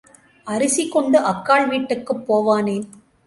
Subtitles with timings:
[0.47, 2.85] அரிசி கொண்டு அக்காள் வீட்டுக்குப் போவானேன்?